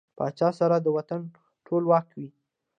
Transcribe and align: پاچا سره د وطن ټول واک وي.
پاچا 0.17 0.49
سره 0.59 0.75
د 0.81 0.87
وطن 0.97 1.21
ټول 1.65 1.83
واک 1.91 2.07
وي. 2.17 2.29